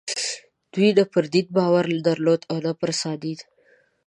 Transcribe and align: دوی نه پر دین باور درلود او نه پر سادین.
دوی 0.73 0.89
نه 0.97 1.03
پر 1.11 1.25
دین 1.33 1.47
باور 1.57 1.85
درلود 2.07 2.41
او 2.51 2.57
نه 2.65 2.71
پر 2.79 2.89
سادین. 3.01 3.39